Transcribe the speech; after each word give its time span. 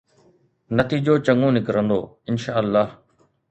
نتيجو 0.77 1.13
چڱو 1.25 1.47
نڪرندو، 1.55 1.99
انشاءَ 2.29 2.57
الله. 2.61 2.85